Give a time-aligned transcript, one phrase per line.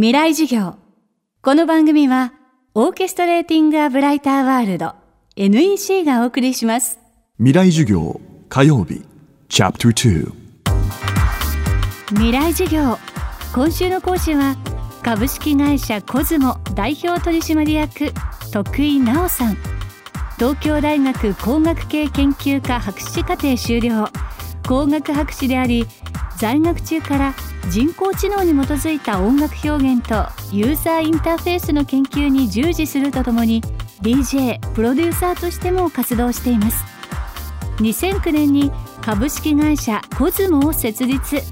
[0.00, 0.76] 未来授業。
[1.42, 2.32] この番組は
[2.72, 4.94] オーケストレーティング・ア・ブライター・ワールド
[5.34, 7.00] NEC がお送りします。
[7.38, 9.02] 未来授業火曜日
[9.48, 10.32] チャプター
[12.10, 12.96] 未来授業。
[13.52, 14.56] 今週の講師は
[15.02, 18.12] 株式会社コズモ代表取締役
[18.52, 19.56] 徳井直さん。
[20.36, 24.08] 東京大学工学系研究科博士課程修了。
[24.64, 25.88] 工学博士であり
[26.36, 27.34] 在学中から
[27.70, 33.62] 人工知能に基づいた音楽表現とユーザーインターフェースの研究に従事するとともに
[34.00, 36.84] DJ プロデューサーとしても活動しています。
[37.78, 41.42] 2009年に株式会社コズモを設立。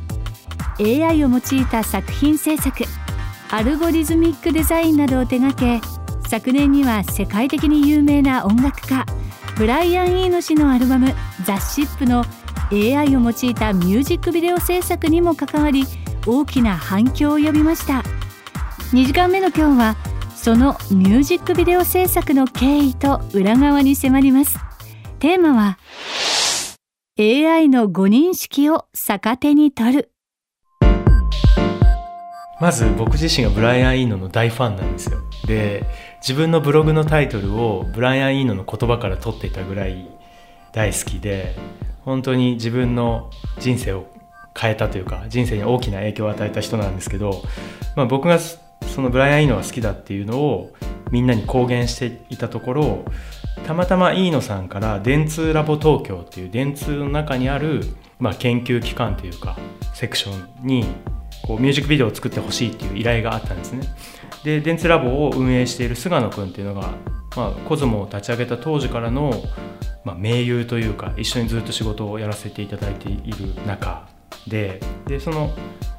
[0.79, 1.41] AI を用い
[1.71, 2.85] た作品制作。
[3.51, 5.81] アルゴリズミックデザインなどを手掛け
[6.29, 9.07] 昨年には世界的に有名な音楽家
[9.57, 11.15] ブライアン・イーノ氏のアルバム
[11.47, 12.25] 「ザ・シップ」の
[12.73, 15.85] AI を用いたミュージックビデオ制作にも関わり
[16.27, 18.03] 大きな反響を呼びました。
[18.93, 19.97] 2時間目の今日は
[20.35, 24.59] そのミュージックビデオ制作の経緯と裏側に迫ります。
[25.19, 25.79] テーマは
[27.19, 30.13] AI の誤認識を逆手に取る。
[32.61, 35.19] まず僕自身がブライアン・イーノの大ファンなんですよ。
[35.47, 35.85] で
[36.21, 40.09] 自分のブログのタイトルをブライアン・イーノの言葉から取っていたぐらい
[40.73, 41.55] 大好きで
[42.07, 44.07] 本当に自分の人生を
[44.59, 47.43] 変えたというか人生に大きな影響を与えた人なんですけど、
[47.97, 50.73] まあ、僕がそのブライアン・イーノが好きだっていうのを
[51.11, 53.05] みんなに公言していたところ
[53.67, 57.83] たまたまイーノさんから電通ラボ東京っていう電通の中にある、
[58.21, 59.59] まあ、研究機関というか
[59.93, 60.87] セクションに
[61.43, 63.87] こうミュージックビデオを作ってほしいっていう依頼があったんですね。
[64.45, 66.93] で電通ラボを運営している菅野君っていうのが、
[67.37, 69.33] まあ、コズモを立ち上げた当時からの、
[70.07, 74.09] まあ、盟友というか一緒にずっと仕事をやらせていただいている中
[74.47, 75.51] ででその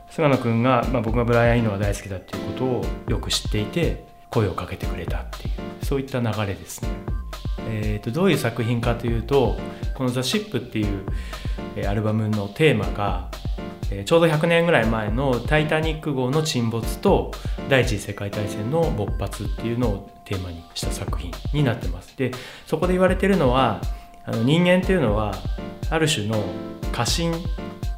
[0.09, 6.89] 菅野君が、まあ、僕がブライアン・イーノが大好きだっていうことをよく知っていて声をかけてくれたっていうそういった流れですね。
[7.69, 9.58] えーと、どういう作品かというと
[9.95, 11.04] この「ザ・シップっていう、
[11.76, 13.30] え、アルバムのテーマが、
[13.92, 17.31] えー、ちょうど100年ぐらい前の「タイタニック号」の沈没と
[17.67, 22.17] 第一次世界大戦の勃発っていうのをテーマにした作品になってます。
[22.17, 22.31] で
[22.65, 23.81] そこで言われてるのは
[24.27, 25.33] あの人間っていうのは
[25.89, 26.43] ある種の
[26.92, 27.33] 過信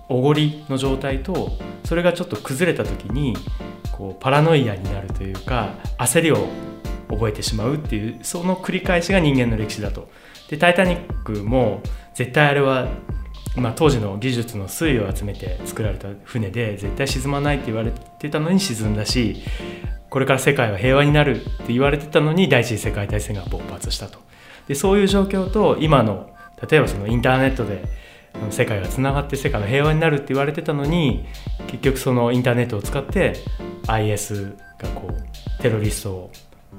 [0.08, 3.36] おごりの状態とそれがちょっと崩れた時に
[3.92, 6.48] こうパラノイアになるというか焦りを
[7.10, 10.08] 覚えてしまうっていうその繰り返しが人間の歴史だと。
[10.50, 11.82] で「タイタニック」も
[12.14, 12.88] 絶対あれは、
[13.56, 19.44] まあ、当時の技術の推移を集めて作られた船で絶対沈まないって言われてたのに沈んだし
[20.10, 24.29] これから世界は平和になるって言われてたのに第一次世界大戦が勃発したと。
[24.70, 26.30] でそういう状況と今の
[26.70, 27.84] 例えばそのインターネットで
[28.52, 31.26] 世界がつながって世界が平和になるって言われてたのに
[31.68, 33.34] 結局そのインターネットを使って
[33.88, 36.32] IS がこうテロリストを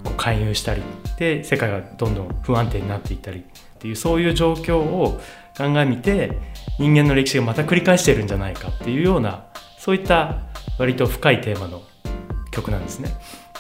[0.04, 0.82] こう勧誘したり
[1.18, 3.42] で世界がどんどん不安定になっていったりっ
[3.80, 5.20] ていうそういう状況を
[5.56, 6.38] 鑑みて
[6.78, 9.46] 人間の歴史がまた繰り返してるんじゃないかっていうような
[9.78, 10.42] そういった
[10.78, 11.82] 割と深いテーマの
[12.52, 13.10] 曲なんですね。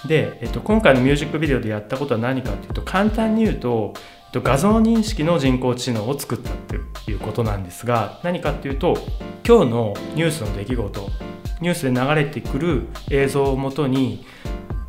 [0.06, 3.94] で、えっと、今回のミュージックビデオでやったことは何かっていうと簡単に言うと
[4.34, 6.56] 画像認識の人工知能を作ったっ
[7.04, 8.96] ていうことなんですが何かっていうと
[9.44, 11.08] 今日のニュースの出来事
[11.60, 14.24] ニュースで流れてくる映像をもとに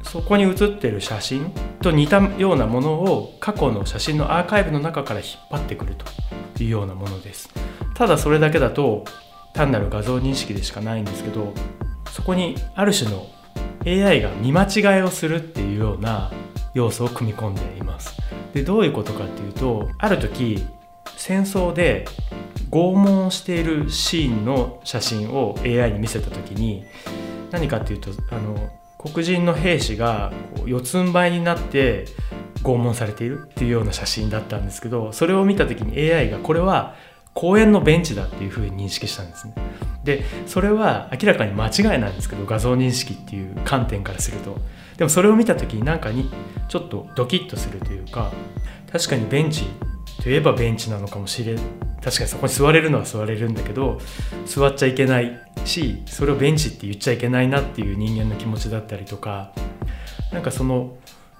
[0.03, 7.49] そこに写ってる写真と似たようなものを過去の写真のアーカイブの中から引っ張ってくるというようなものです。
[7.95, 9.05] ただそれだけだと
[9.53, 11.53] 単なる画像認識でしかないんですけど
[12.09, 13.27] そこにある種の
[13.85, 16.31] AI が見間違いをするっていうような
[16.73, 18.15] 要素を組み込んでいます。
[18.53, 20.65] でどういうことかっていうとある時
[21.15, 22.05] 戦争で
[22.69, 26.85] 拷問をしているシーンの写真を AI に見せた時に
[27.51, 32.05] 何かっていうとあの黒人の兵士がこう四つん這いになって
[32.63, 36.95] 拷問されているっていうような写真だったんですけどそれを見た時に AI がこれは
[37.33, 39.53] 公園のベンチだっていうふうに認識したんですね。
[40.03, 44.57] でそれは明らかに間違いなんですけど画像認識っていう観点からすると
[45.01, 46.29] でもそれを見た時になんかに
[46.67, 48.31] ちょっとドキッとするというか
[48.91, 49.65] 確かにベンチ
[50.21, 51.55] といえばベンチなのかもしれ
[52.03, 53.99] 確かにそこに座れるのは座れるんだけど
[54.45, 59.53] 座っちゃいけないしそれをベンチって言っちゃいけないなっていう人間の気持ちだったりとか
[60.31, 60.95] なんかその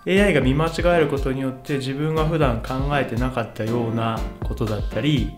[0.07, 5.29] AI が見間違えることによって自分が普段考えてなかったようなことだったり、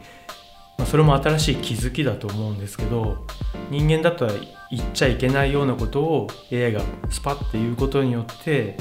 [0.78, 3.26] まあ、それも新しい気づきだと思うんですけど
[3.70, 4.34] 人間だったら
[4.72, 8.78] 言っちゃいけないようなことを AI がスパッて言うことによって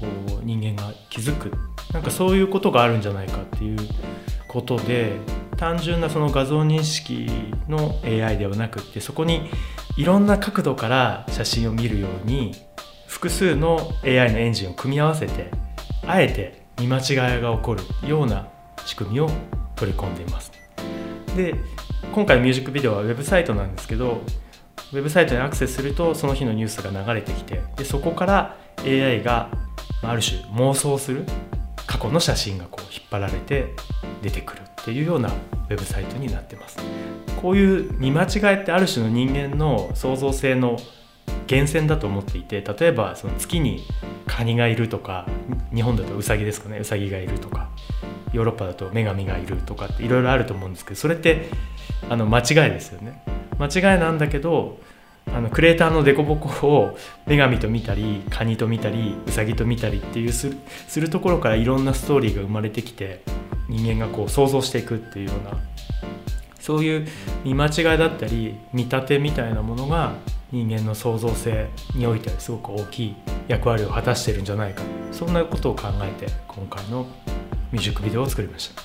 [0.00, 0.06] こ
[0.40, 1.52] う人間が気づく。
[1.92, 3.78] なんかそういうことがあるんじゃないかっていう
[4.48, 5.12] ことで
[5.56, 7.30] 単純なその画像認識
[7.68, 9.50] の AI ではなくってそこに
[9.96, 12.54] いろんな角度から写真を見るように
[13.06, 15.50] 複数の AI のエンジンを組み合わせて
[16.06, 18.48] あえて見間違いが起こるような
[18.86, 19.30] 仕組みを
[19.76, 20.61] 取り込んでいます。
[21.36, 21.54] で
[22.12, 24.22] 今回のミュージックビデオはウェブサイトなんですけど
[24.92, 29.50] ウェブサイトにアクセスするとその日のニュースが流れてきてでそこから AI が
[30.02, 31.24] ある種妄想する
[31.86, 33.74] 過去の写真がこう引っ張られて
[34.22, 36.78] 出てくるっていうようなウェブサイトになってます。
[37.40, 40.78] こういう見間違いってある種の人間の創造性の
[41.48, 43.82] 源泉だと思っていて例えばその月に
[44.26, 45.26] カニがいるとか
[45.74, 47.68] 日本だとウサギですかねウサギがいるとか
[48.32, 51.48] ヨーロッパだと女神がいるとかっていろいろあると思うんですけどそれって
[52.08, 53.22] あの間違いですよね。
[53.58, 54.78] 間違いなんだけど
[55.32, 56.96] あのクレーターの凸凹を
[57.26, 60.56] 女神と見たりカニと見たりウサギと見たりっていうする
[60.88, 63.22] するところからいろんなストーリーが生まれてきて
[63.68, 65.58] 人間がこう想像していくっていうような
[66.58, 67.08] そういう
[67.44, 70.14] 見間違いだったり見立てみたいなものが
[70.50, 73.16] 人間の創造性においてはすごく大きい
[73.48, 74.82] 役割を果たしてるんじゃないか。
[75.12, 77.06] そんなことを考えて今回の
[77.72, 78.82] ミュージックビデオを作りました。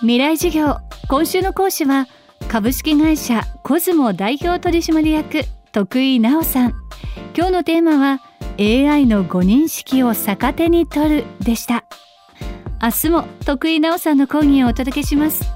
[0.00, 0.76] 未来授業
[1.08, 2.06] 今週の講師は
[2.48, 5.42] 株式会社コズモ代表取締役
[5.72, 6.74] 徳井直さん。
[7.36, 8.20] 今日のテーマは
[8.58, 11.84] AI の誤認識を逆手に取るでした。
[12.82, 15.55] 明日も徳井直さんの講義をお届けします。